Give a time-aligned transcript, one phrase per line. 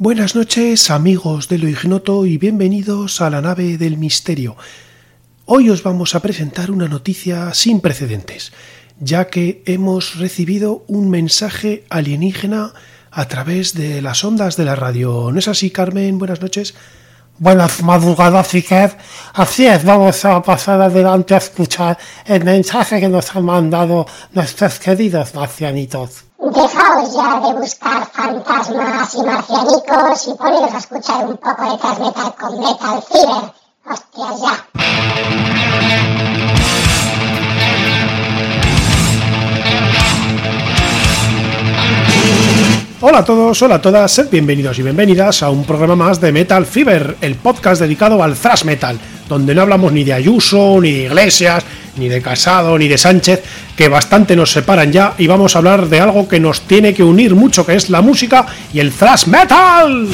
[0.00, 4.56] Buenas noches amigos de lo ignoto y bienvenidos a la nave del misterio.
[5.44, 8.52] Hoy os vamos a presentar una noticia sin precedentes,
[9.00, 12.74] ya que hemos recibido un mensaje alienígena
[13.10, 15.32] a través de las ondas de la radio.
[15.32, 16.16] ¿No es así, Carmen?
[16.16, 16.76] Buenas noches.
[17.40, 18.96] Buenas madrugadas, Iker.
[19.34, 24.78] Así es, vamos a pasar adelante a escuchar el mensaje que nos han mandado nuestros
[24.78, 26.27] queridos marcianitos.
[26.40, 31.98] Dejaos ya de buscar fantasmas y marcianicos y poneros a escuchar un poco de thrash
[31.98, 33.52] metal con Metal Fever.
[33.84, 34.68] Hostias ya.
[43.00, 46.30] Hola a todos, hola a todas, sed bienvenidos y bienvenidas a un programa más de
[46.30, 50.92] Metal Fever, el podcast dedicado al thrash metal, donde no hablamos ni de Ayuso, ni
[50.92, 51.64] de Iglesias,
[51.96, 53.42] ni de Casado, ni de Sánchez,
[53.76, 57.02] que bastante nos separan ya, y vamos a hablar de algo que nos tiene que
[57.02, 60.08] unir mucho, que es la música y el thrash metal.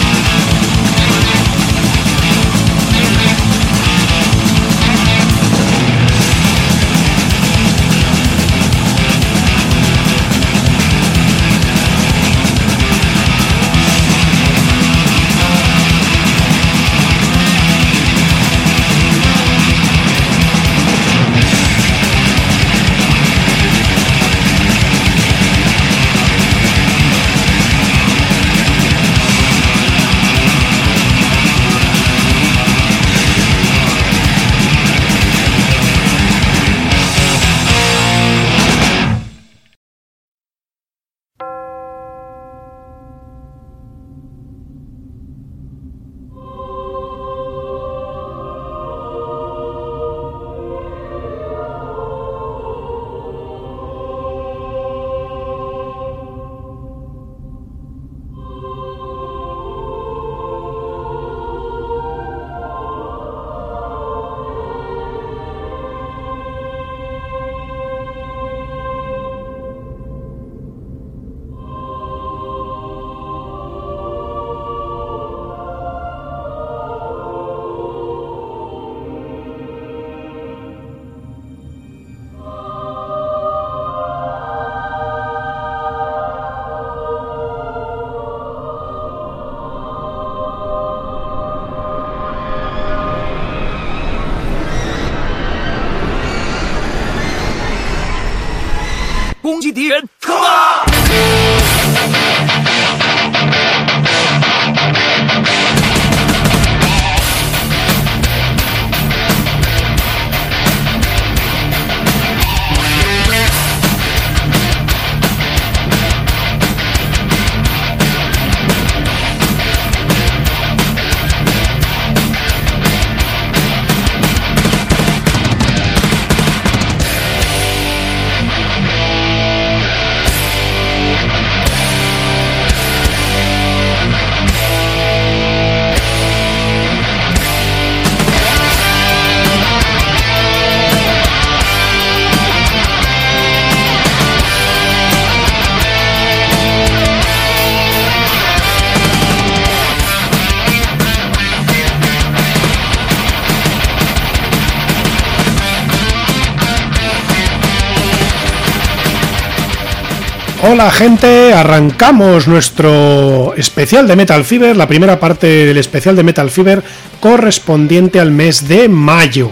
[160.66, 166.48] Hola gente, arrancamos nuestro especial de Metal Fever, la primera parte del especial de Metal
[166.50, 166.82] Fever
[167.20, 169.50] correspondiente al mes de mayo.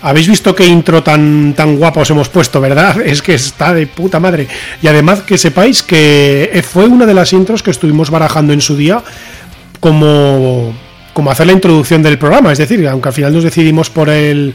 [0.00, 2.98] Habéis visto qué intro tan, tan guapos hemos puesto, ¿verdad?
[3.04, 4.48] Es que está de puta madre.
[4.80, 8.74] Y además que sepáis que fue una de las intros que estuvimos barajando en su
[8.74, 9.02] día
[9.80, 10.74] como,
[11.12, 12.52] como hacer la introducción del programa.
[12.52, 14.54] Es decir, aunque al final nos decidimos por el,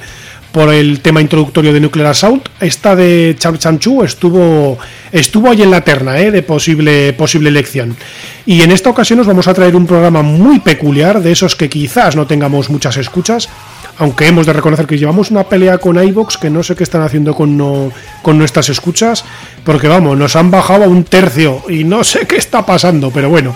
[0.52, 4.78] por el tema introductorio de Nuclear Assault, esta de Cham Cham Chu estuvo,
[5.12, 6.32] estuvo ahí en la terna ¿eh?
[6.32, 7.96] de posible, posible elección.
[8.46, 11.70] Y en esta ocasión nos vamos a traer un programa muy peculiar, de esos que
[11.70, 13.48] quizás no tengamos muchas escuchas,
[14.00, 17.02] aunque hemos de reconocer que llevamos una pelea con iVox que no sé qué están
[17.02, 17.92] haciendo con, no,
[18.24, 19.26] con nuestras escuchas,
[19.64, 23.30] porque vamos, nos han bajado a un tercio y no sé qué está pasando, pero
[23.30, 23.56] bueno.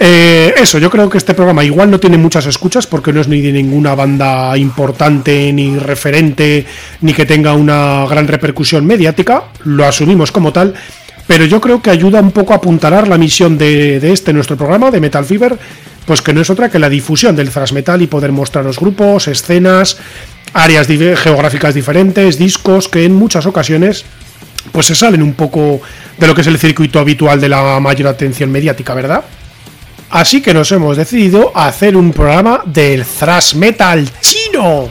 [0.00, 3.28] Eh, eso, yo creo que este programa igual no tiene muchas escuchas porque no es
[3.28, 6.66] ni de ninguna banda importante, ni referente,
[7.00, 10.74] ni que tenga una gran repercusión mediática, lo asumimos como tal,
[11.26, 14.90] pero yo creo que ayuda un poco a apuntalar la misión de, este nuestro programa,
[14.90, 15.58] de Metal Fever,
[16.06, 18.78] pues que no es otra que la difusión del thrash metal y poder mostrar los
[18.78, 19.98] grupos, escenas,
[20.54, 24.04] áreas geográficas diferentes, discos que en muchas ocasiones
[24.72, 25.80] pues se salen un poco
[26.18, 29.24] de lo que es el circuito habitual de la mayor atención mediática, ¿verdad?
[30.10, 34.88] Así que nos hemos decidido a hacer un programa del thrash metal chino.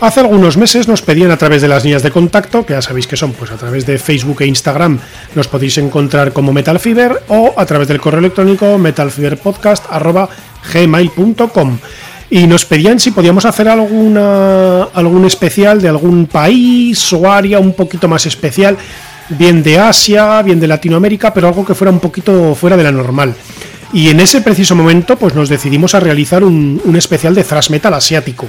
[0.00, 3.06] Hace algunos meses nos pedían a través de las líneas de contacto, que ya sabéis
[3.06, 4.98] que son, pues a través de Facebook e Instagram
[5.34, 11.78] nos podéis encontrar como Metal Fever o a través del correo electrónico metalfiberpodcast.gmail.com
[12.30, 17.72] y nos pedían si podíamos hacer alguna, algún especial de algún país o área un
[17.72, 18.76] poquito más especial,
[19.30, 22.92] bien de Asia, bien de Latinoamérica, pero algo que fuera un poquito fuera de la
[22.92, 23.34] normal.
[23.92, 27.70] Y en ese preciso momento pues nos decidimos a realizar un, un especial de thrash
[27.70, 28.46] metal asiático.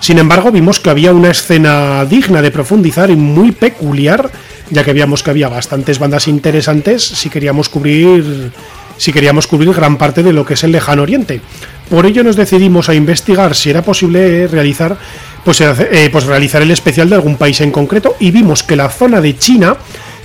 [0.00, 4.30] Sin embargo, vimos que había una escena digna de profundizar y muy peculiar,
[4.70, 8.50] ya que vimos que había bastantes bandas interesantes si queríamos cubrir
[8.96, 11.40] si queríamos cubrir gran parte de lo que es el lejano oriente.
[11.88, 14.96] Por ello nos decidimos a investigar si era posible realizar
[15.44, 18.88] pues, eh, pues realizar el especial de algún país en concreto y vimos que la
[18.88, 19.76] zona de China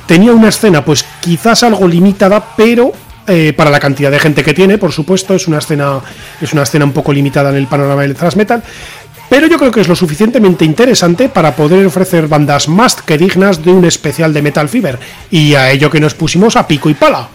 [0.06, 2.94] tenía una escena pues quizás algo limitada, pero
[3.28, 6.00] eh, para la cantidad de gente que tiene, por supuesto, es una escena
[6.40, 8.36] es una escena un poco limitada en el panorama del thrash
[9.30, 13.64] pero yo creo que es lo suficientemente interesante para poder ofrecer bandas más que dignas
[13.64, 15.00] de un especial de Metal Fever,
[15.32, 17.30] y a ello que nos pusimos a pico y pala.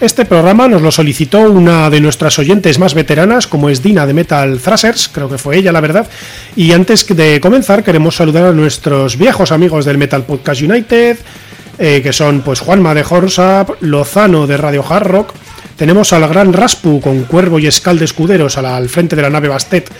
[0.00, 4.14] Este programa nos lo solicitó una de nuestras oyentes más veteranas, como es Dina de
[4.14, 6.08] Metal Thrashers, creo que fue ella, la verdad.
[6.56, 11.18] Y antes de comenzar, queremos saludar a nuestros viejos amigos del Metal Podcast United,
[11.78, 15.34] eh, que son pues Juanma de Horsap, Lozano de Radio Hard Rock.
[15.76, 19.48] Tenemos al gran Raspu con Cuervo y Escal de Escuderos al frente de la nave
[19.48, 19.90] Bastet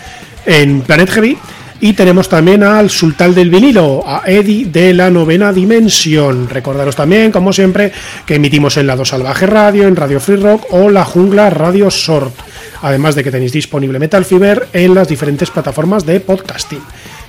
[0.47, 1.37] en Planet Heavy.
[1.83, 6.47] Y tenemos también al Sultán del Vinilo, a Eddie de la Novena Dimensión.
[6.47, 7.91] Recordaros también, como siempre,
[8.27, 12.35] que emitimos en Lado Salvaje Radio, en Radio Free Rock o La Jungla Radio Short.
[12.83, 16.83] Además de que tenéis disponible Metal Fever en las diferentes plataformas de podcasting.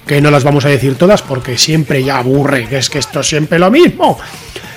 [0.06, 3.21] Que no las vamos a decir todas porque siempre ya aburre, que es que esto
[3.21, 4.19] es siempre lo mismo.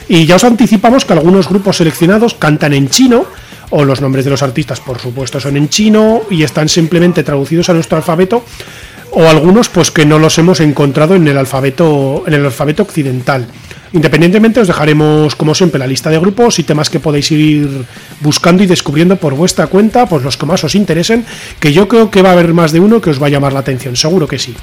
[0.08, 3.26] Y ya os anticipamos que algunos grupos seleccionados cantan en chino,
[3.70, 7.70] o los nombres de los artistas, por supuesto, son en chino y están simplemente traducidos
[7.70, 8.44] a nuestro alfabeto
[9.14, 13.46] o algunos pues que no los hemos encontrado en el alfabeto en el alfabeto occidental.
[13.92, 17.84] Independientemente os dejaremos como siempre la lista de grupos y temas que podéis ir
[18.20, 21.24] buscando y descubriendo por vuestra cuenta, pues los que más os interesen,
[21.60, 23.52] que yo creo que va a haber más de uno que os va a llamar
[23.52, 24.54] la atención, seguro que sí.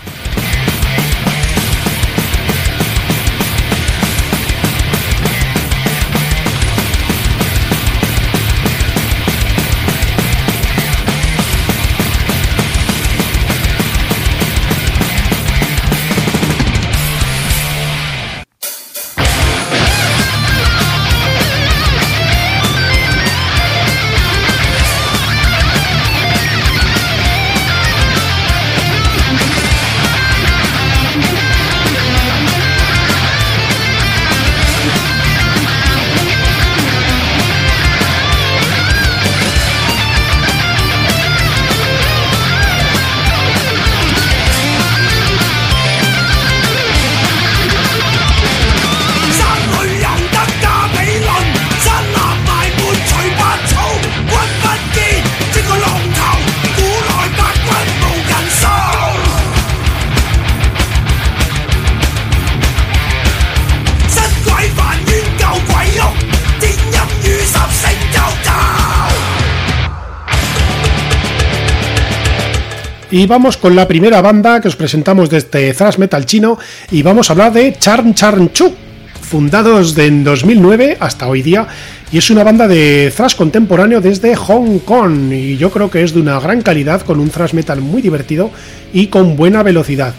[73.11, 76.57] Y vamos con la primera banda que os presentamos de este thrash metal chino
[76.91, 78.73] y vamos a hablar de Charn Charn Chu,
[79.19, 81.67] fundados en 2009 hasta hoy día
[82.09, 86.13] y es una banda de thrash contemporáneo desde Hong Kong y yo creo que es
[86.13, 88.49] de una gran calidad con un thrash metal muy divertido
[88.93, 90.13] y con buena velocidad.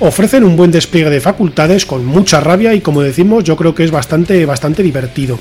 [0.00, 3.84] Ofrecen un buen despliegue de facultades con mucha rabia y como decimos yo creo que
[3.84, 5.38] es bastante bastante divertido.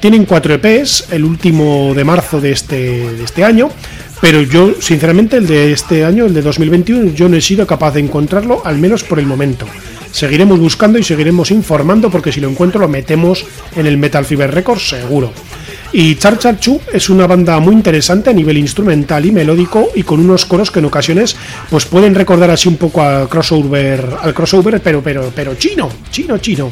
[0.00, 2.76] Tienen cuatro EPs, el último de marzo de este,
[3.12, 3.70] de este año,
[4.22, 7.92] pero yo, sinceramente, el de este año, el de 2021, yo no he sido capaz
[7.92, 9.66] de encontrarlo, al menos por el momento.
[10.10, 13.44] Seguiremos buscando y seguiremos informando porque si lo encuentro lo metemos
[13.76, 15.32] en el Metal Fever Records seguro.
[15.92, 20.02] Y Char Char Chu es una banda muy interesante a nivel instrumental y melódico y
[20.02, 21.36] con unos coros que en ocasiones
[21.68, 26.38] pues pueden recordar así un poco al crossover, al crossover pero pero pero chino, chino
[26.38, 26.70] chino.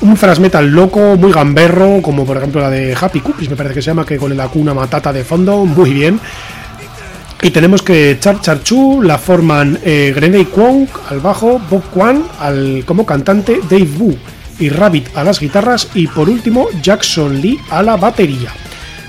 [0.00, 3.74] Un thrash metal loco, muy gamberro, como por ejemplo la de Happy Cookies, me parece
[3.74, 6.20] que se llama, que con la cuna matata de fondo, muy bien.
[7.42, 12.24] Y tenemos que Char Char Chu la forman eh, Grenade Kwong al bajo, Bob Kwan
[12.40, 14.16] al, como cantante, Dave Wu.
[14.60, 18.52] y Rabbit a las guitarras y por último Jackson Lee a la batería.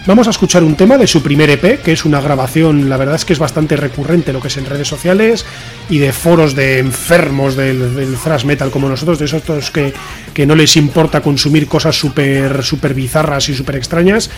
[0.06, 3.16] Vamos a escuchar un tema de su primer EP, que es una grabación, la verdad
[3.16, 5.46] es que es bastante recurrente lo que es en redes sociales
[5.90, 9.94] y de foros de enfermos del, thrash metal como nosotros, de esos que,
[10.34, 14.32] que no les importa consumir cosas súper super bizarras y súper extrañas,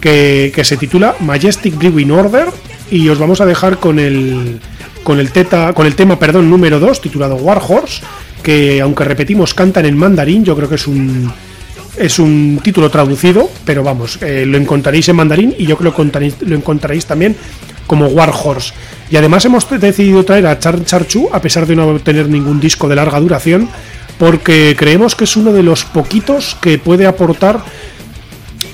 [0.00, 2.48] que, que, se titula Majestic Brewing Order
[2.90, 4.58] y os vamos a dejar con el,
[5.04, 8.02] con el, teta, con el tema perdón, número 2 titulado Warhorse,
[8.42, 11.32] que aunque repetimos cantan en mandarín, yo creo que es un
[11.96, 16.32] es un título traducido, pero vamos, eh, lo encontraréis en mandarín y yo creo que
[16.46, 17.36] lo encontraréis, también
[17.86, 18.72] como Warhorse.
[19.10, 22.88] Y además hemos decidido traer a Char Charchu, a pesar de no tener ningún disco
[22.88, 23.68] de larga duración,
[24.18, 27.62] porque creemos que es uno de los poquitos que puede aportar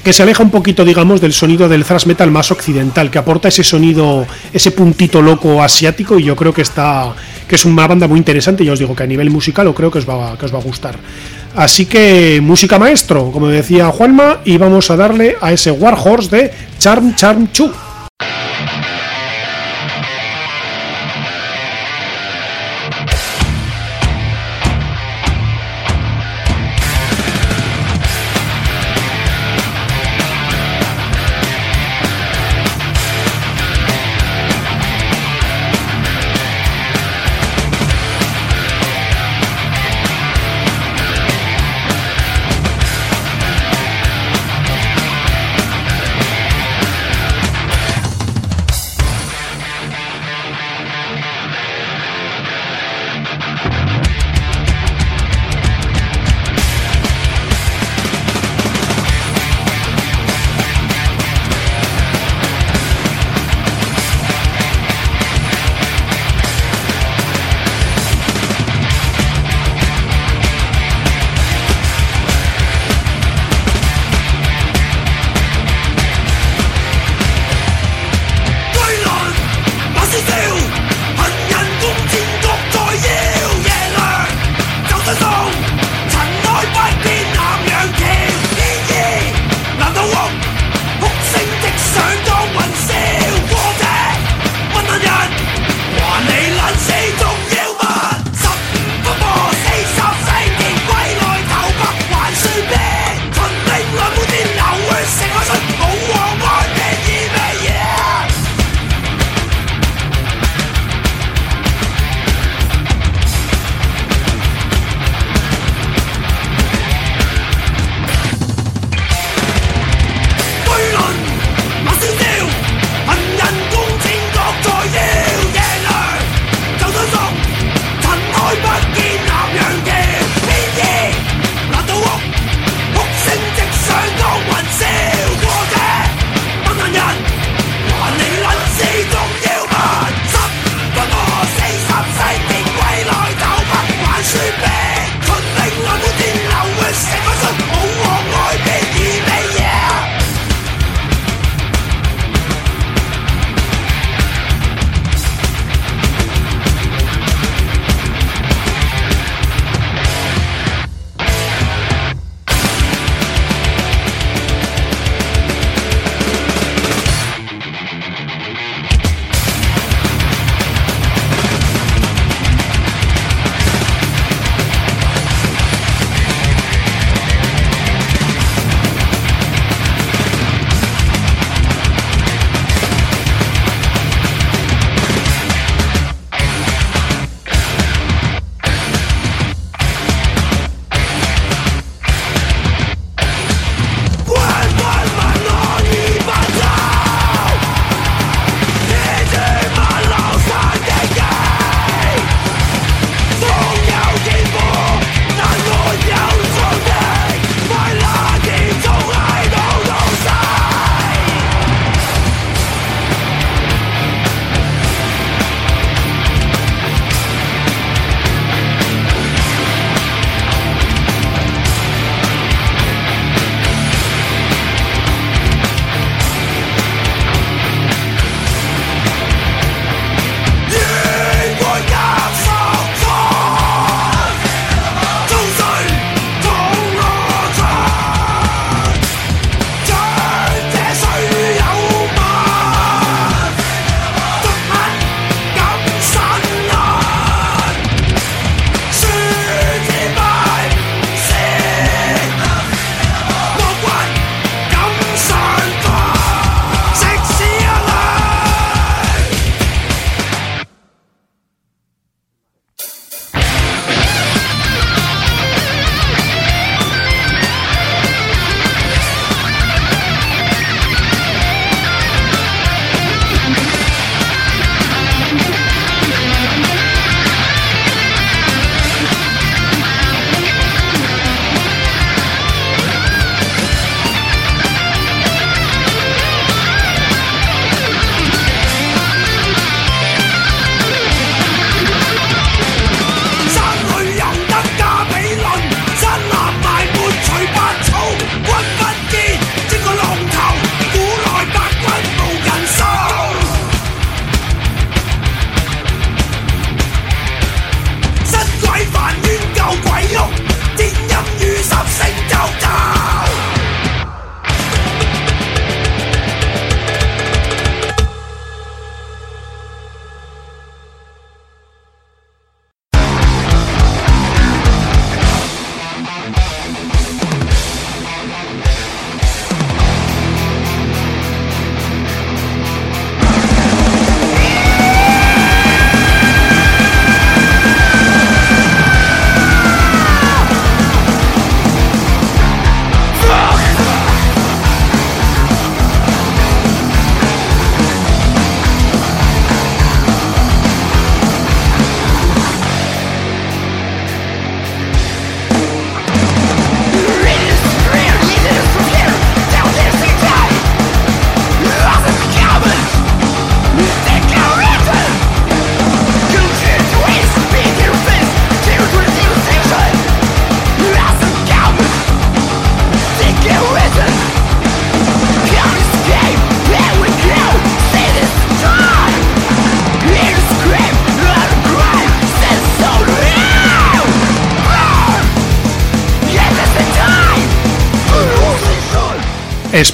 [0.05, 3.49] que se aleja un poquito, digamos, del sonido del thrash metal más occidental, que aporta
[3.49, 7.13] ese sonido, ese puntito loco asiático y yo creo que está
[7.49, 9.75] que es una banda muy interesante y ya os digo que a nivel musical lo
[9.75, 10.97] creo que os va, que os va a gustar.
[11.59, 16.53] Así que música maestro, como decía Juanma, y vamos a darle a ese Warhorse de
[16.79, 17.73] Charm Charm Chu.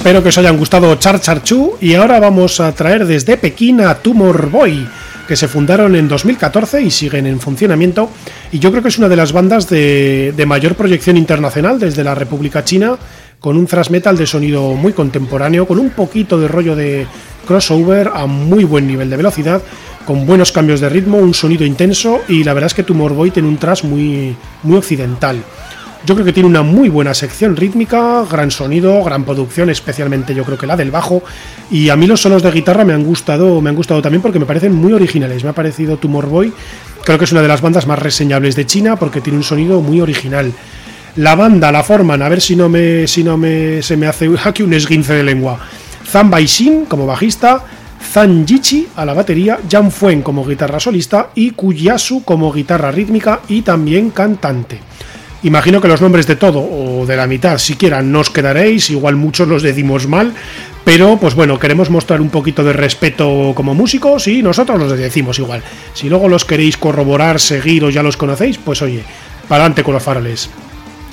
[0.05, 3.81] Espero que os hayan gustado Char Char Chu y ahora vamos a traer desde Pekín
[3.81, 4.87] a Tumor Boy,
[5.27, 8.11] que se fundaron en 2014 y siguen en funcionamiento.
[8.51, 12.03] Y yo creo que es una de las bandas de, de mayor proyección internacional desde
[12.03, 12.99] la República China,
[13.39, 17.07] con un thrash metal de sonido muy contemporáneo, con un poquito de rollo de
[17.47, 19.63] crossover a muy buen nivel de velocidad,
[20.05, 23.31] con buenos cambios de ritmo, un sonido intenso y la verdad es que Tumor Boy
[23.31, 25.43] tiene un thrash muy, muy occidental.
[26.05, 30.43] Yo creo que tiene una muy buena sección rítmica, gran sonido, gran producción, especialmente yo
[30.43, 31.23] creo que la del bajo.
[31.71, 34.37] Y a mí los solos de guitarra me han gustado, me han gustado también porque
[34.37, 35.43] me parecen muy originales.
[35.43, 36.53] Me ha parecido Tumor Boy,
[37.03, 39.81] creo que es una de las bandas más reseñables de China porque tiene un sonido
[39.81, 40.53] muy original.
[41.15, 44.29] La banda la forman, a ver si no me, si no me se me hace
[44.43, 45.57] aquí un esguince de lengua.
[46.05, 47.63] Zan Baixin como bajista,
[48.13, 53.39] Zan Jichi a la batería, Jan Fuen como guitarra solista y Kuyasu como guitarra rítmica
[53.47, 54.79] y también cantante.
[55.43, 59.15] Imagino que los nombres de todo o de la mitad siquiera no os quedaréis, igual
[59.15, 60.33] muchos los decimos mal,
[60.83, 65.37] pero pues bueno, queremos mostrar un poquito de respeto como músicos y nosotros los decimos
[65.39, 65.61] igual.
[65.93, 69.03] Si luego los queréis corroborar, seguir o ya los conocéis, pues oye,
[69.47, 70.49] para adelante con los faroles.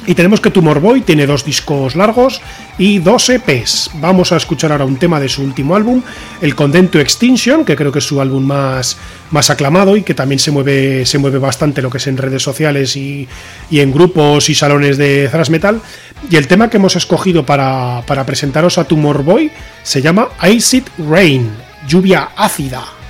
[0.06, 2.40] Y tenemos que Tumor Boy tiene dos discos largos
[2.76, 3.90] y dos EPs.
[4.00, 6.02] Vamos a escuchar ahora un tema de su último álbum,
[6.40, 8.96] el Condento Extinction, que creo que es su álbum más,
[9.30, 12.42] más aclamado y que también se mueve, se mueve bastante lo que es en redes
[12.42, 13.28] sociales y,
[13.70, 15.80] y en grupos y salones de thrash metal.
[16.28, 19.52] Y el tema que hemos escogido para, para presentaros a Tumor Boy
[19.84, 21.48] se llama Acid Rain,
[21.86, 23.01] lluvia ácida.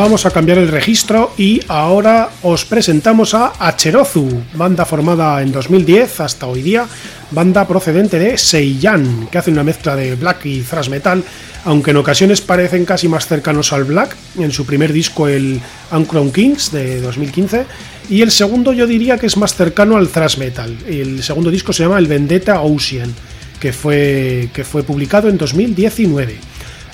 [0.00, 6.20] Vamos a cambiar el registro y ahora os presentamos a Acherozu, banda formada en 2010
[6.20, 6.86] hasta hoy día,
[7.30, 11.22] banda procedente de Seiyan, que hace una mezcla de black y thrash metal,
[11.66, 15.60] aunque en ocasiones parecen casi más cercanos al black, en su primer disco el
[15.92, 17.66] Uncrown Kings de 2015,
[18.08, 20.78] y el segundo yo diría que es más cercano al thrash metal.
[20.86, 23.14] El segundo disco se llama El Vendetta Ocean,
[23.60, 26.49] que fue, que fue publicado en 2019.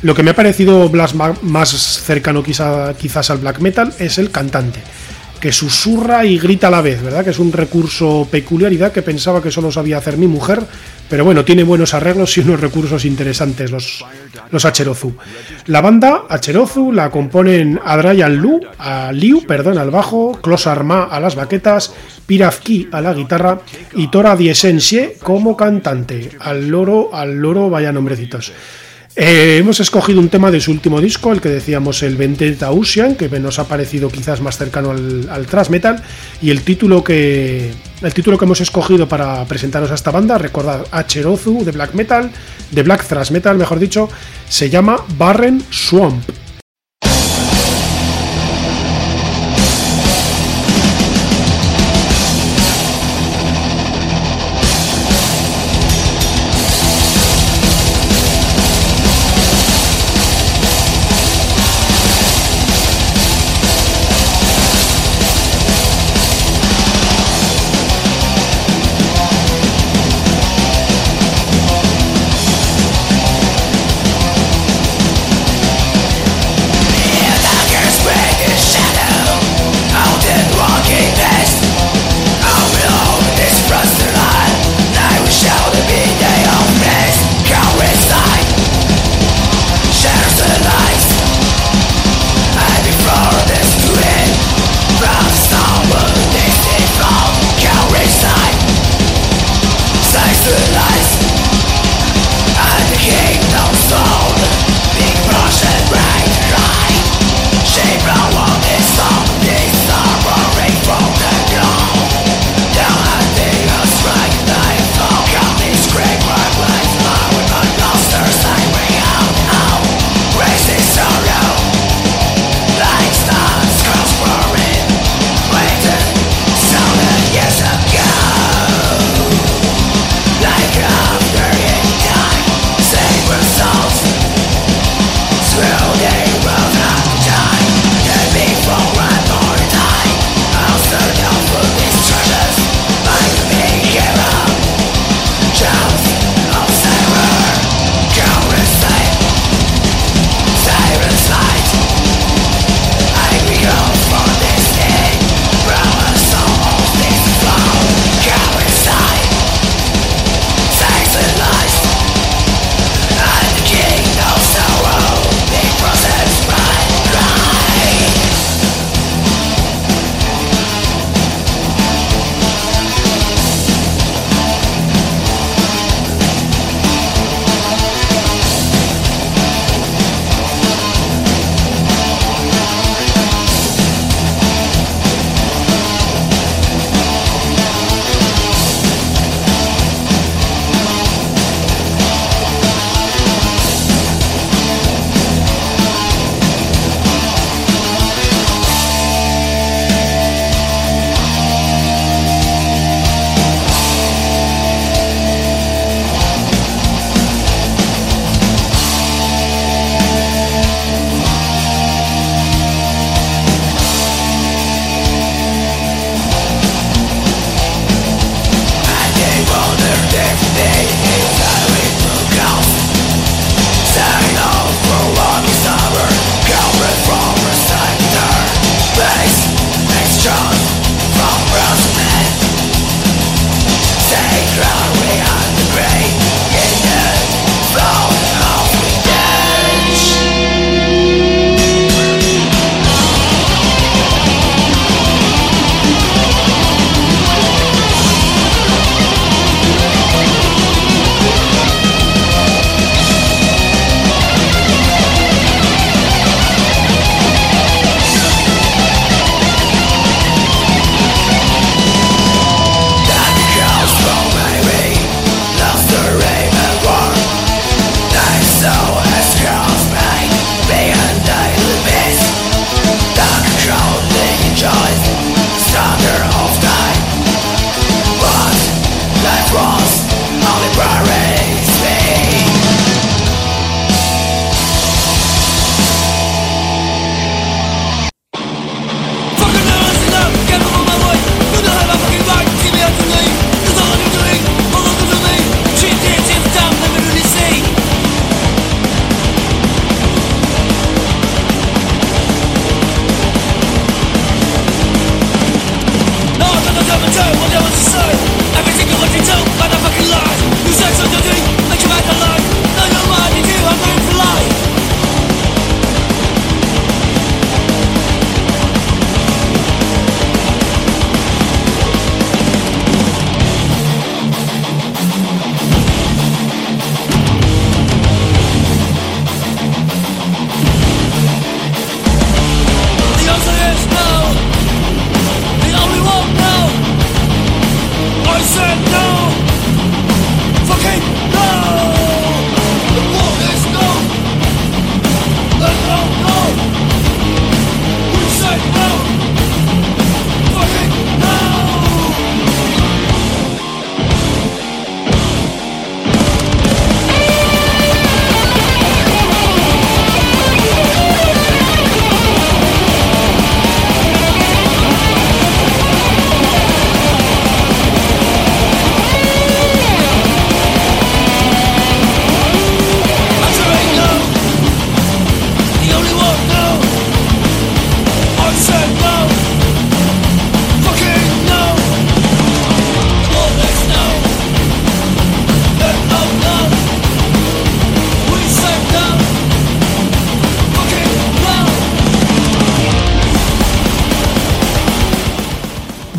[0.06, 0.88] Lo que me ha parecido
[1.42, 4.78] más cercano quizás al black metal es el cantante,
[5.40, 7.24] que susurra y grita a la vez, ¿verdad?
[7.24, 10.62] Que es un recurso peculiaridad que pensaba que solo sabía hacer mi mujer,
[11.10, 14.04] pero bueno, tiene buenos arreglos y unos recursos interesantes los,
[14.52, 15.16] los Acherozu.
[15.66, 21.18] La banda Acherozu la componen Adrayan Lu, a Liu, perdón, al bajo, Klos Arma a
[21.18, 21.92] las baquetas,
[22.26, 23.58] Piravki a la guitarra
[23.94, 26.30] y Tora Diesensie como cantante.
[26.38, 28.52] Al loro, al loro, vaya nombrecitos.
[29.18, 33.14] Eh, hemos escogido un tema de su último disco, el que decíamos el Vendetta Ocean,
[33.14, 36.02] que nos ha parecido quizás más cercano al, thrash metal,
[36.42, 40.84] y el título que el título que hemos escogido para presentaros a esta banda, recordad
[40.92, 42.30] Ozu de black metal,
[42.70, 44.10] de black thrash metal, mejor dicho,
[44.50, 46.22] se llama Barren Swamp.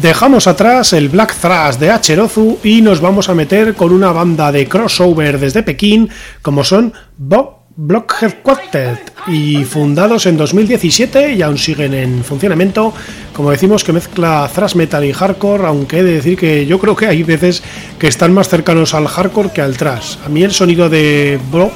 [0.07, 4.53] Dejamos atrás el Black Thrash de Acherozu y nos vamos a meter con una banda
[4.53, 6.09] de crossover desde Pekín
[6.41, 12.93] como son Bob Blockhead Quartet y fundados en 2017 y aún siguen en funcionamiento,
[13.33, 16.95] como decimos que mezcla thrash metal y hardcore, aunque he de decir que yo creo
[16.95, 17.61] que hay veces
[17.99, 20.15] que están más cercanos al hardcore que al thrash.
[20.25, 21.71] A mí el sonido de Bob,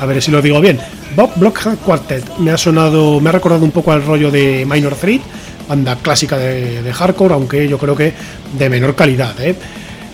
[0.00, 0.80] a ver si lo digo bien,
[1.14, 4.96] Bob Blockhead Quartet me ha sonado, me ha recordado un poco al rollo de Minor
[4.96, 5.22] Threat
[5.68, 8.12] banda clásica de, hardcore, aunque yo creo que
[8.58, 9.38] de menor calidad.
[9.40, 9.54] ¿eh?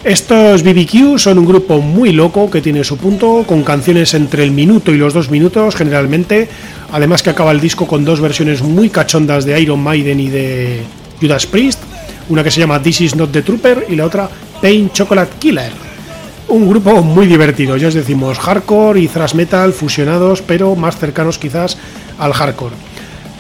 [0.05, 4.51] Estos BBQ son un grupo muy loco que tiene su punto, con canciones entre el
[4.51, 6.47] minuto y los dos minutos generalmente,
[6.93, 10.83] además que acaba el disco con dos versiones muy cachondas de Iron Maiden y de
[11.21, 11.81] Judas Priest,
[12.29, 14.29] una que se llama This Is Not the Trooper y la otra
[14.61, 15.73] Pain Chocolate Killer.
[16.49, 21.39] Un grupo muy divertido, ya os decimos, hardcore y thrash metal fusionados, pero más cercanos
[21.39, 21.79] quizás
[22.19, 22.75] al hardcore.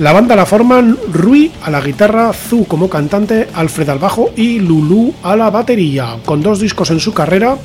[0.01, 4.59] La banda la forman Rui a la guitarra, Zu como cantante, Alfred al bajo y
[4.59, 6.17] Lulu a la batería.
[6.25, 7.57] Con dos discos en su carrera,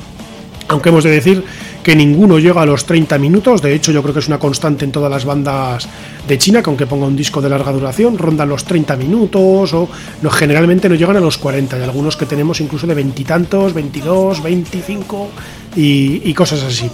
[0.68, 1.42] aunque hemos de decir
[1.82, 4.84] que ninguno llega a los 30 minutos, de hecho yo creo que es una constante
[4.84, 5.88] en todas las bandas
[6.28, 9.88] de China, que aunque ponga un disco de larga duración, rondan los 30 minutos o
[10.22, 14.40] no, generalmente no llegan a los 40, y algunos que tenemos incluso de veintitantos, 22,
[14.40, 15.28] 25
[15.74, 16.88] y, y cosas así.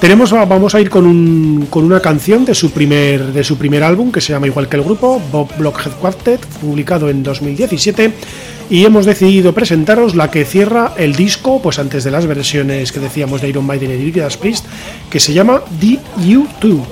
[0.00, 3.82] Tenemos, vamos a ir con, un, con una canción de su, primer, de su primer
[3.82, 8.12] álbum que se llama igual que el grupo, Bob Blockhead Quartet, publicado en 2017
[8.68, 13.00] y hemos decidido presentaros la que cierra el disco, pues antes de las versiones que
[13.00, 14.66] decíamos de Iron Maiden y Judas Priest,
[15.10, 16.84] que se llama DU2.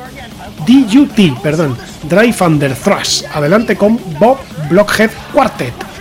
[0.66, 1.76] DUT, perdón,
[2.08, 3.24] Drive Under Thrush.
[3.34, 4.38] Adelante con Bob
[4.70, 5.93] Blockhead Quartet.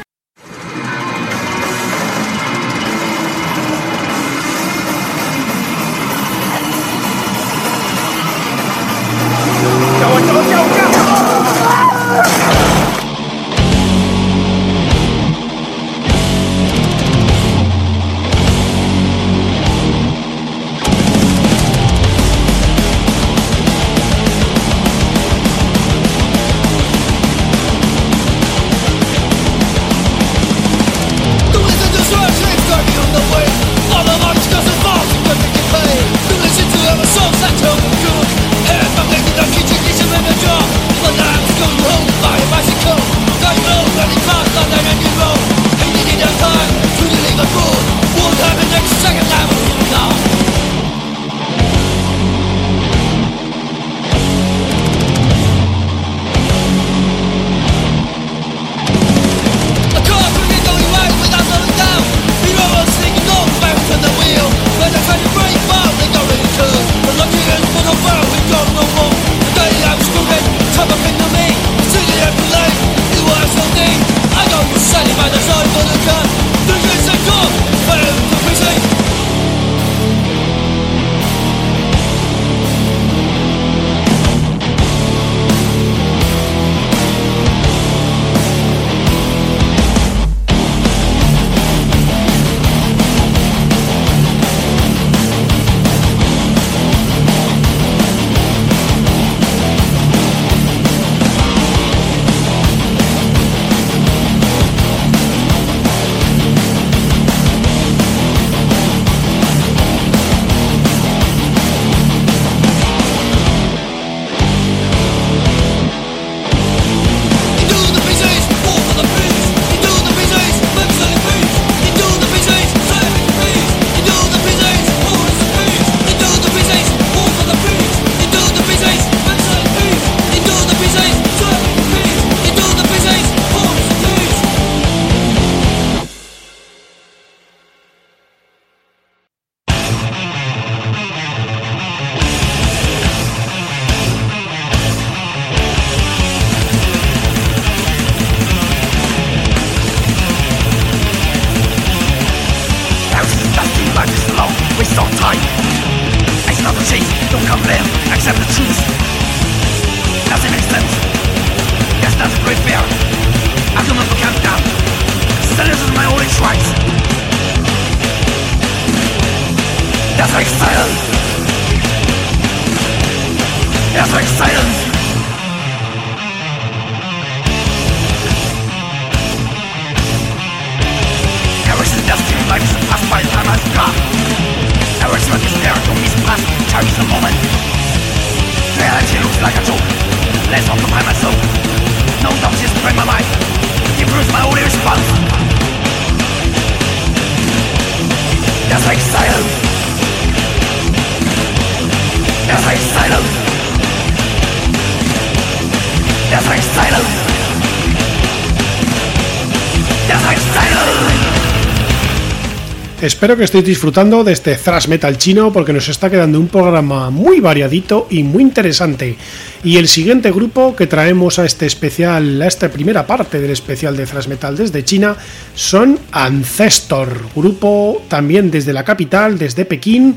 [213.04, 217.10] Espero que estéis disfrutando de este thrash metal chino porque nos está quedando un programa
[217.10, 219.18] muy variadito y muy interesante.
[219.62, 223.97] Y el siguiente grupo que traemos a este especial, a esta primera parte del especial
[223.97, 225.18] de thrash metal desde China,
[225.54, 230.16] son Ancestor, grupo también desde la capital, desde Pekín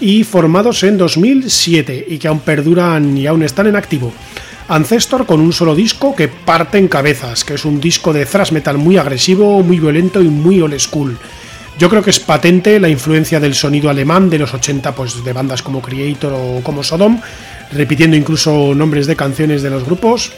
[0.00, 4.10] y formados en 2007 y que aún perduran y aún están en activo.
[4.68, 8.52] Ancestor con un solo disco que parte en cabezas, que es un disco de thrash
[8.52, 11.18] metal muy agresivo, muy violento y muy old school.
[11.78, 15.32] Yo creo que es patente la influencia del sonido alemán de los 80, pues de
[15.32, 17.20] bandas como Creator o como Sodom,
[17.72, 20.32] repitiendo incluso nombres de canciones de los grupos.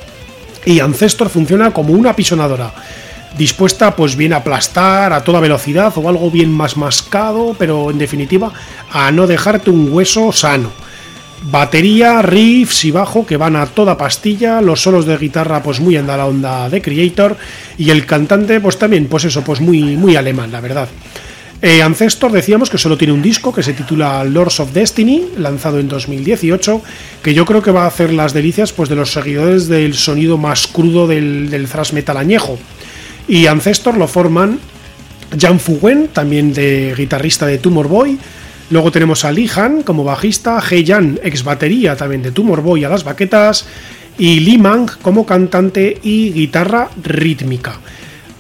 [0.64, 2.72] Y Ancestor funciona como una pisonadora,
[3.37, 7.99] dispuesta pues bien a aplastar a toda velocidad o algo bien más mascado, pero en
[7.99, 8.53] definitiva
[8.91, 10.70] a no dejarte un hueso sano.
[11.43, 15.97] Batería, riffs y bajo que van a toda pastilla, los solos de guitarra pues muy
[15.97, 17.37] en la onda de Creator
[17.76, 20.89] y el cantante pues también pues eso pues muy muy alemán la verdad.
[21.66, 25.78] Eh, Ancestor decíamos que solo tiene un disco que se titula Lords of Destiny, lanzado
[25.78, 26.82] en 2018,
[27.22, 30.37] que yo creo que va a hacer las delicias pues, de los seguidores del sonido
[30.37, 32.59] más crudo del, thrash metal añejo.
[33.28, 34.61] Y Ancestor lo forman
[35.41, 38.18] Jan Fuwen, también de guitarrista de Tumor Boy.
[38.71, 42.85] Luego tenemos a Lee Han como bajista, He Jan, ex batería también de Tumor Boy
[42.85, 43.67] a las baquetas,
[44.19, 47.81] y Lee Mang como cantante y guitarra rítmica.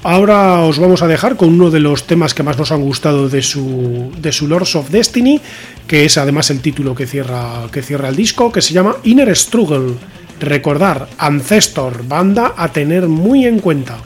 [0.02, 3.28] Ahora os vamos a dejar con uno de los temas que más nos han gustado
[3.28, 5.40] de su, de su Lords of Destiny,
[5.86, 9.34] que es además el título que cierra, que cierra el disco, que se llama Inner
[9.34, 9.94] Struggle.
[10.40, 14.02] Recordar, Ancestor, banda a tener muy en cuenta.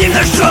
[0.00, 0.49] 你的手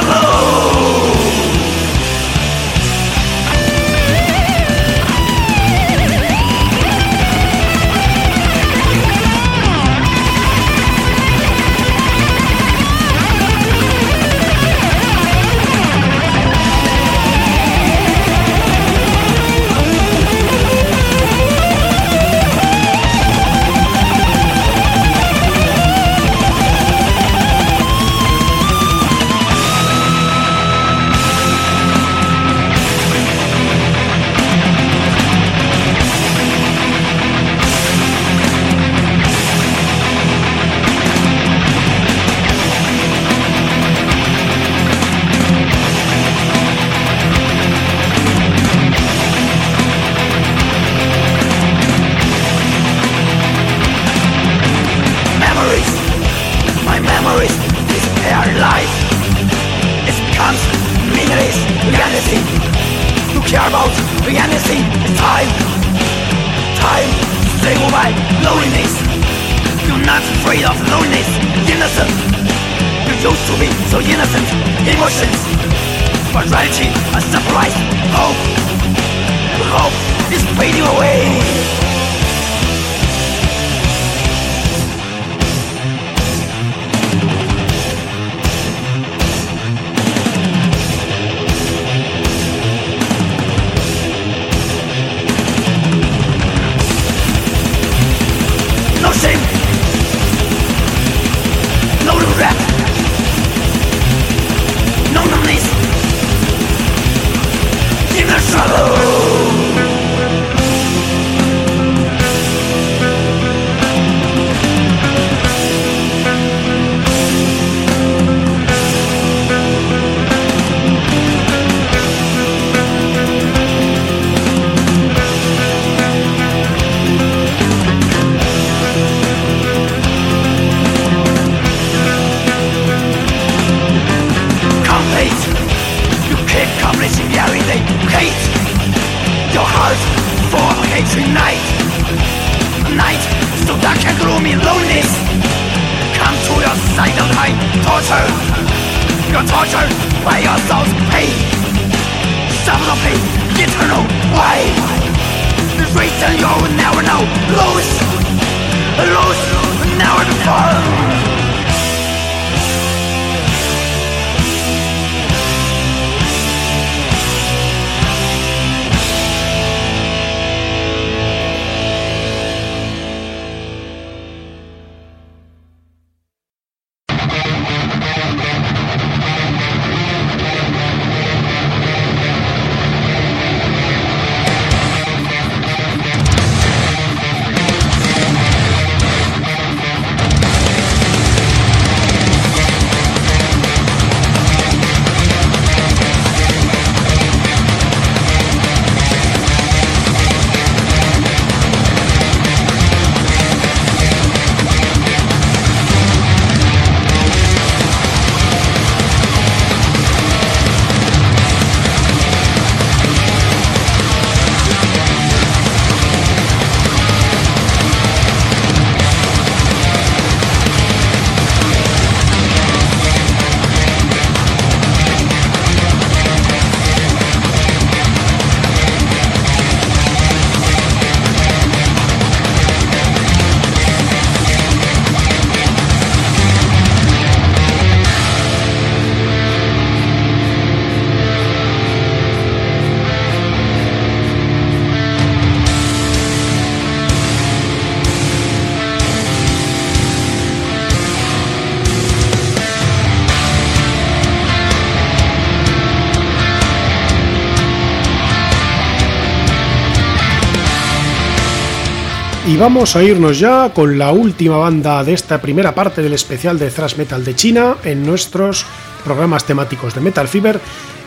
[262.59, 266.69] vamos a irnos ya con la última banda de esta primera parte del especial de
[266.69, 268.65] thrash metal de China en nuestros
[269.05, 270.59] programas temáticos de Metal Fever.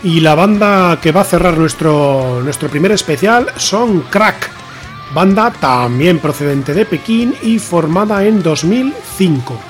[0.02, 4.50] Y la banda que va a cerrar nuestro, nuestro primer especial son Crack,
[5.14, 9.60] banda también procedente de Pekín y formada en 2005.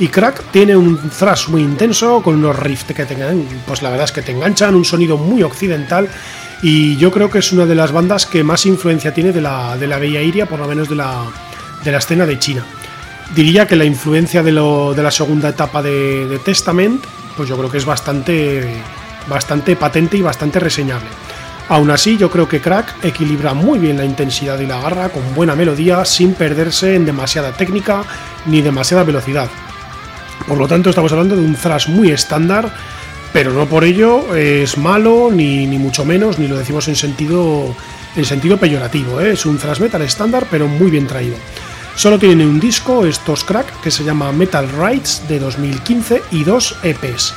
[0.00, 4.06] Y Crack tiene un thrash muy intenso con unos riffs que tengan, pues la verdad
[4.06, 6.08] es que te enganchan, un sonido muy occidental
[6.62, 9.76] y yo creo que es una de las bandas que más influencia tiene de la,
[9.76, 11.24] de la Bella Iria, por lo menos de la,
[11.84, 12.64] de la escena de China.
[13.34, 17.04] Diría que la influencia de, lo, de la segunda etapa de, Testament,
[17.36, 18.82] pues yo creo que es bastante,
[19.28, 21.08] bastante patente y bastante reseñable.
[21.68, 25.34] Aún así, yo creo que Crack equilibra muy bien la intensidad y la garra con
[25.34, 28.02] buena melodía, sin perderse en demasiada técnica
[28.46, 29.48] ni demasiada velocidad.
[30.46, 32.72] Por lo tanto, estamos hablando de un thrash muy estándar
[33.38, 37.72] pero no por ello es malo, ni, ni mucho menos, ni lo decimos en sentido,
[38.16, 39.20] en sentido peyorativo.
[39.20, 39.30] ¿eh?
[39.30, 41.36] Es un thrash metal estándar, pero muy bien traído.
[41.94, 46.74] Solo tienen un disco, estos crack, que se llama Metal Rights de 2015 y dos
[46.82, 47.32] EPs.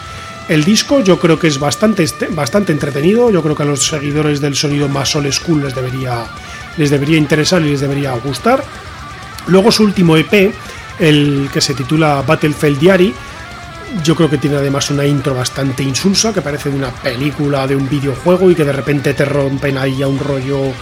[0.50, 4.42] El disco yo creo que es bastante, bastante entretenido, yo creo que a los seguidores
[4.42, 6.26] del sonido más old school les debería,
[6.78, 8.64] les debería interesar y les debería gustar.
[9.46, 10.52] Luego su último EP,
[10.98, 13.14] el que se titula Battlefield Diary,
[14.04, 17.76] yo creo que tiene además una intro bastante insulsa, que parece de una película, de
[17.76, 20.74] un videojuego y que de repente te rompen ahí a un rollo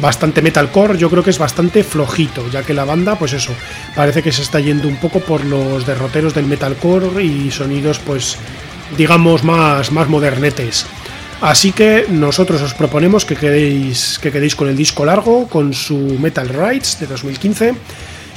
[0.00, 0.98] bastante metalcore.
[0.98, 3.52] Yo creo que es bastante flojito, ya que la banda, pues eso,
[3.94, 8.36] parece que se está yendo un poco por los derroteros del metalcore y sonidos, pues,
[8.96, 10.86] digamos, más, más modernetes.
[11.40, 15.96] Así que nosotros os proponemos que quedéis, que quedéis con el disco largo, con su
[15.96, 17.74] Metal Rights de 2015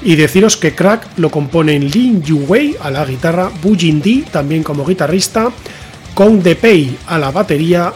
[0.04, 4.64] y deciros que Crack lo componen Lin Wei a la guitarra, Bu Jin Di también
[4.64, 5.52] como guitarrista,
[6.14, 7.94] Kong De Pei a la batería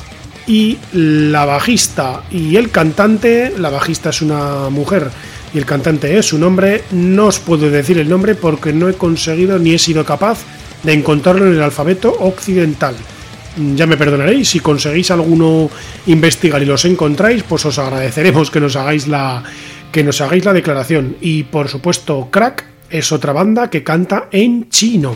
[0.48, 5.10] y la bajista y el cantante, la bajista es una mujer
[5.54, 8.94] y el cantante es un hombre, no os puedo decir el nombre porque no he
[8.94, 10.40] conseguido ni he sido capaz
[10.84, 12.96] de encontrarlo en el alfabeto occidental.
[13.74, 15.70] Ya me perdonaréis, si conseguís alguno
[16.08, 19.44] investigar y los encontráis, pues os agradeceremos que nos hagáis la,
[19.96, 21.16] que nos hagáis la declaración.
[21.22, 25.16] Y por supuesto, Crack es otra banda que canta en chino.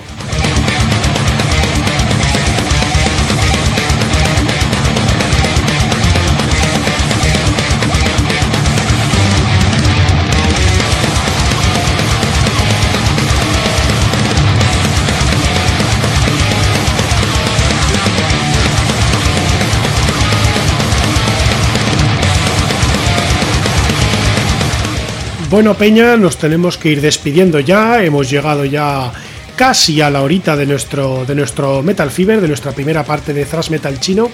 [25.49, 28.03] Bueno, Peña, nos tenemos que ir despidiendo ya.
[28.03, 29.11] Hemos llegado ya
[29.55, 33.45] casi a la horita de nuestro, de nuestro Metal Fever, de nuestra primera parte de
[33.45, 34.29] Thrash Metal chino.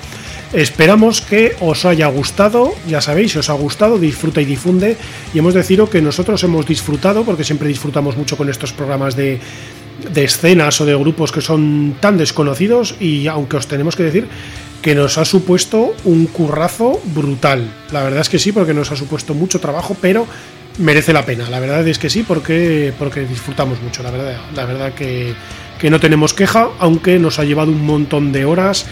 [0.52, 4.98] Esperamos que os haya gustado, ya sabéis, si os ha gustado, disfruta y difunde.
[5.34, 9.40] Y hemos de que nosotros hemos disfrutado, porque siempre disfrutamos mucho con estos programas de,
[10.12, 12.96] de escenas o de grupos que son tan desconocidos.
[13.00, 14.28] Y aunque os tenemos que decir
[14.82, 17.74] que nos ha supuesto un currazo brutal.
[17.94, 20.28] La verdad es que sí, porque nos ha supuesto mucho trabajo, pero
[20.78, 21.50] merece la pena.
[21.50, 24.04] La verdad es que sí, porque, porque disfrutamos mucho.
[24.04, 25.34] La verdad, la verdad que,
[25.80, 28.86] que no tenemos queja, aunque nos ha llevado un montón de horas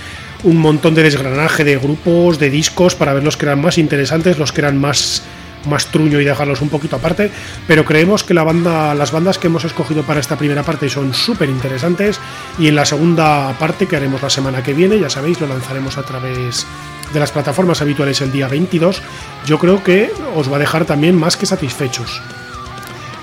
[0.43, 4.37] un montón de desgranaje de grupos, de discos, para ver los que eran más interesantes,
[4.37, 5.23] los que eran más,
[5.65, 7.31] más truño y dejarlos un poquito aparte.
[7.67, 11.13] Pero creemos que la banda, las bandas que hemos escogido para esta primera parte son
[11.13, 12.19] súper interesantes.
[12.59, 15.97] Y en la segunda parte, que haremos la semana que viene, ya sabéis, lo lanzaremos
[15.97, 16.65] a través
[17.13, 19.01] de las plataformas habituales el día 22.
[19.45, 22.21] Yo creo que os va a dejar también más que satisfechos.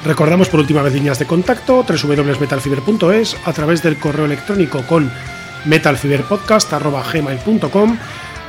[0.04, 5.12] Recordamos por última vez líneas de contacto, www.metalfiber.es, a través del correo electrónico con
[5.66, 7.98] metalfiberpodcast.gmail.com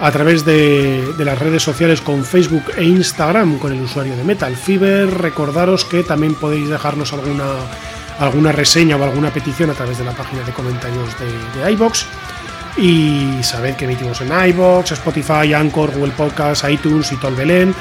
[0.02, 4.56] a través de, las redes sociales con Facebook e Instagram con el usuario de Metal
[5.12, 7.45] Recordaros que también podéis dejarnos alguna,
[8.20, 12.06] alguna reseña o alguna petición a través de la página de comentarios de, de iBox.
[12.78, 17.76] Y sabed que emitimos en iBox, Spotify, Anchor, Google Podcast, iTunes y Tolbelén.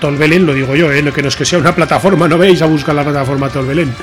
[0.00, 1.12] Tolbelén lo digo yo, ¿eh?
[1.12, 3.94] que no es que sea una plataforma, no veis a buscar la plataforma Tolbelén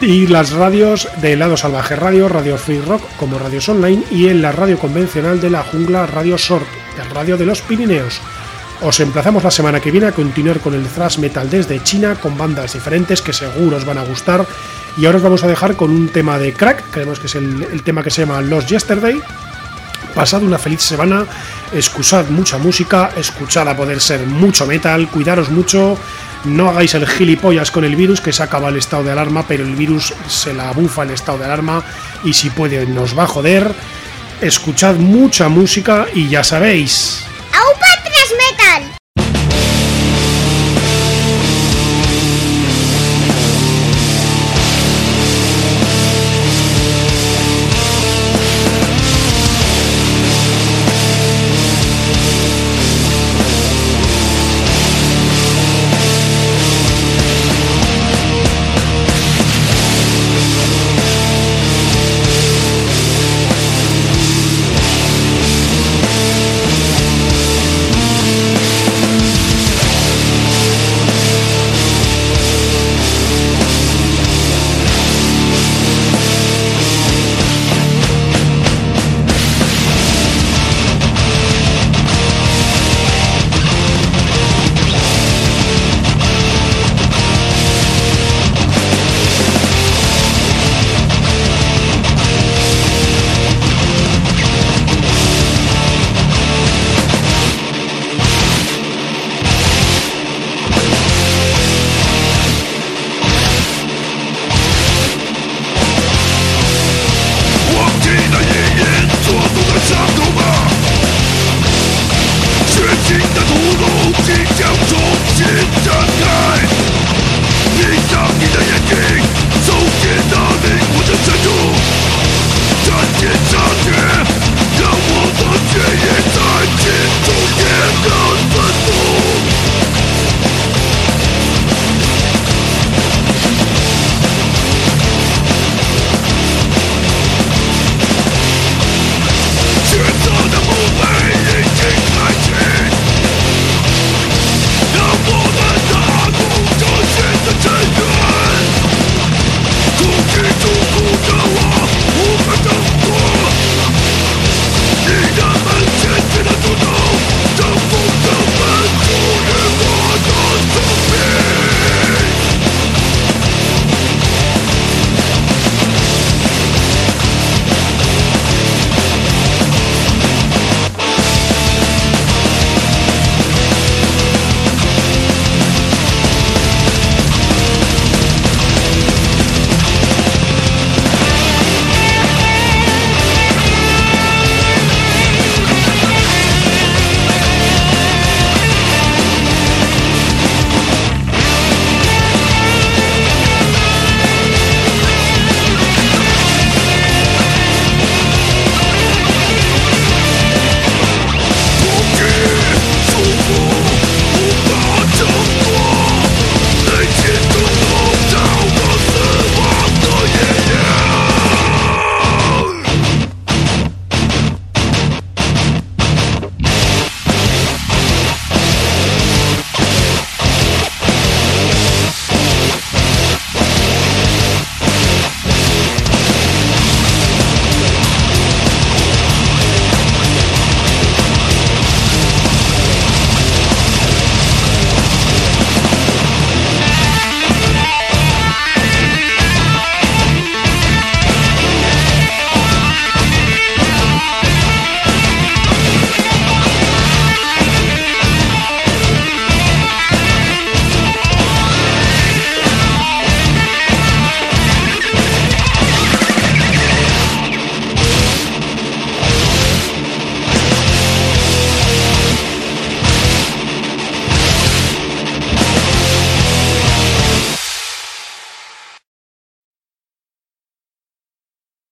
[0.00, 4.42] y las radios de Lado Salvaje Radio, Radio Free Rock como radios online y en
[4.42, 6.66] la radio convencional de la jungla Radio Sort,
[7.02, 8.20] el radio de los Pirineos.
[8.80, 12.38] Os emplazamos la semana que viene a continuar con el thrash metal desde China con
[12.38, 14.46] bandas diferentes que seguro os van a gustar
[14.96, 17.82] y ahora os vamos a dejar con un tema de crack, creemos que es el,
[17.82, 19.20] tema que se llama Lost Yesterday.
[20.14, 21.26] Pasad una feliz semana,
[21.72, 25.98] escuchad mucha música, escuchad a poder ser mucho metal, cuidaros mucho
[26.44, 29.64] no hagáis el gilipollas con el virus que se acaba el estado de alarma, pero
[29.64, 31.82] el virus se la bufa el estado de alarma
[32.24, 33.72] y si puede nos va a joder.
[34.40, 37.24] Escuchad mucha música y ya sabéis.
[37.52, 37.87] ¡Aupa